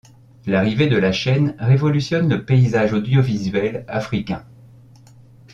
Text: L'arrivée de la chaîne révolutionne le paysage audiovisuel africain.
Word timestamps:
L'arrivée 0.47 0.87
de 0.87 0.97
la 0.97 1.11
chaîne 1.11 1.55
révolutionne 1.59 2.27
le 2.27 2.43
paysage 2.43 2.91
audiovisuel 2.91 3.85
africain. 3.87 4.47